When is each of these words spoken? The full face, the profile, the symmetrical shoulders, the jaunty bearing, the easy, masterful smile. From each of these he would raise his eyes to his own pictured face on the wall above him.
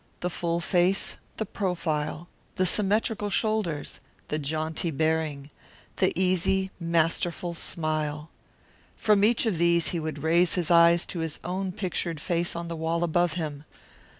The 0.21 0.31
full 0.31 0.59
face, 0.59 1.17
the 1.37 1.45
profile, 1.45 2.27
the 2.55 2.65
symmetrical 2.65 3.29
shoulders, 3.29 3.99
the 4.29 4.39
jaunty 4.39 4.89
bearing, 4.89 5.51
the 5.97 6.11
easy, 6.19 6.71
masterful 6.79 7.53
smile. 7.53 8.31
From 8.97 9.23
each 9.23 9.45
of 9.45 9.59
these 9.59 9.89
he 9.89 9.99
would 9.99 10.23
raise 10.23 10.55
his 10.55 10.71
eyes 10.71 11.05
to 11.05 11.19
his 11.19 11.39
own 11.43 11.71
pictured 11.71 12.19
face 12.19 12.55
on 12.55 12.67
the 12.67 12.75
wall 12.75 13.03
above 13.03 13.33
him. 13.33 13.63